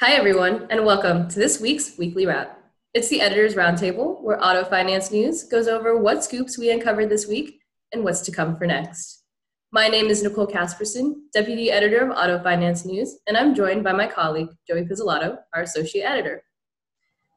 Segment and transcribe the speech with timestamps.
[0.00, 2.56] Hi, everyone, and welcome to this week's Weekly Wrap.
[2.94, 7.26] It's the Editor's Roundtable, where Auto Finance News goes over what scoops we uncovered this
[7.26, 7.60] week
[7.92, 9.24] and what's to come for next.
[9.72, 13.90] My name is Nicole Casperson, Deputy Editor of Auto Finance News, and I'm joined by
[13.90, 16.44] my colleague, Joey Pizzolatto, our Associate Editor.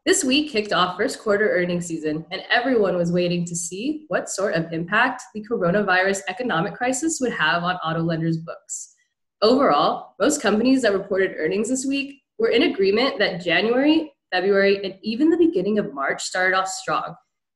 [0.05, 4.30] This week kicked off first quarter earnings season, and everyone was waiting to see what
[4.30, 8.93] sort of impact the coronavirus economic crisis would have on auto lenders' books.
[9.41, 14.95] Overall, most companies that reported earnings this week were in agreement that January, February, and
[15.04, 17.14] even the beginning of March started off strong.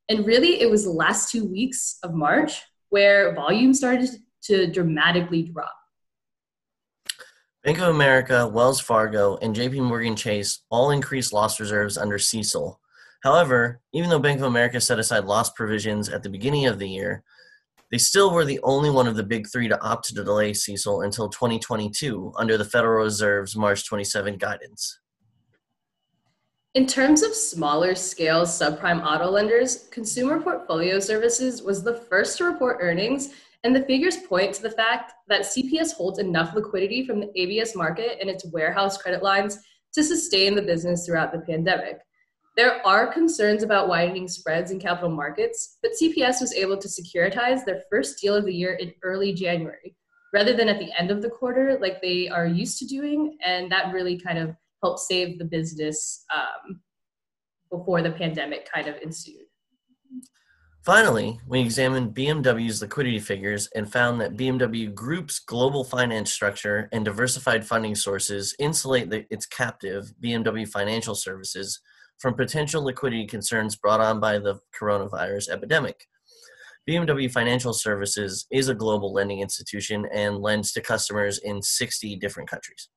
[0.10, 4.12] And really, it was the last two weeks of March where volume started
[4.44, 5.74] to dramatically drop.
[7.64, 12.78] Bank of America, Wells Fargo, and JPMorgan Chase all increased loss reserves under CECL.
[13.24, 16.88] However, even though Bank of America set aside loss provisions at the beginning of the
[16.88, 17.24] year,
[17.92, 21.06] they still were the only one of the big three to opt to delay CECL
[21.06, 25.00] until 2022 under the Federal Reserve's March 27 guidance.
[26.74, 32.44] In terms of smaller scale subprime auto lenders, Consumer Portfolio Services was the first to
[32.44, 33.30] report earnings
[33.64, 37.76] and the figures point to the fact that CPS holds enough liquidity from the ABS
[37.76, 39.58] market and its warehouse credit lines
[39.94, 42.00] to sustain the business throughout the pandemic.
[42.58, 47.66] There are concerns about widening spreads in capital markets, but CPS was able to securitize
[47.66, 49.96] their first deal of the year in early January
[50.34, 53.38] rather than at the end of the quarter like they are used to doing.
[53.46, 54.54] And that really kind of
[54.84, 56.82] helped save the business um,
[57.72, 59.46] before the pandemic kind of ensued.
[60.84, 67.04] Finally, we examined BMW's liquidity figures and found that BMW Group's global finance structure and
[67.04, 71.80] diversified funding sources insulate the, its captive, BMW Financial Services,
[72.20, 76.08] from potential liquidity concerns brought on by the coronavirus epidemic.
[76.88, 82.50] BMW Financial Services is a global lending institution and lends to customers in 60 different
[82.50, 82.90] countries.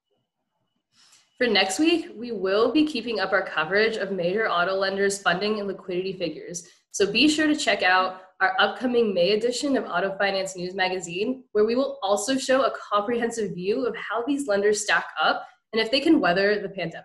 [1.38, 5.58] For next week, we will be keeping up our coverage of major auto lenders' funding
[5.58, 10.16] and liquidity figures so be sure to check out our upcoming May edition of Auto
[10.16, 14.82] Finance News Magazine, where we will also show a comprehensive view of how these lenders
[14.82, 17.04] stack up and if they can weather the pandemic.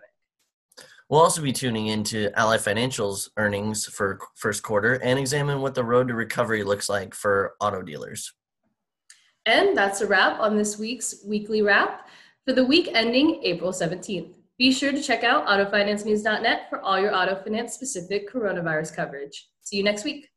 [1.08, 5.84] We'll also be tuning into Ally Financial's earnings for first quarter and examine what the
[5.84, 8.32] road to recovery looks like for auto dealers.
[9.46, 12.08] And that's a wrap on this week's weekly wrap
[12.46, 14.34] for the week ending April 17th.
[14.58, 19.48] Be sure to check out autofinancenews.net for all your auto finance specific coronavirus coverage.
[19.60, 20.28] See you next week.